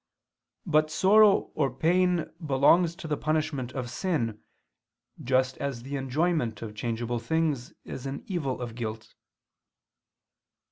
But 0.65 0.89
sorrow 0.89 1.51
or 1.53 1.69
pain 1.71 2.25
belongs 2.43 2.95
to 2.95 3.07
the 3.07 3.17
punishment 3.17 3.71
of 3.73 3.91
sin, 3.91 4.41
just 5.23 5.57
as 5.59 5.83
the 5.83 5.95
enjoyment 5.95 6.63
of 6.63 6.73
changeable 6.73 7.19
things 7.19 7.73
is 7.83 8.07
an 8.07 8.23
evil 8.25 8.63
of 8.63 8.73
guilt. 8.73 9.13